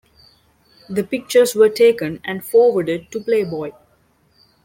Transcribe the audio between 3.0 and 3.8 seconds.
to "Playboy".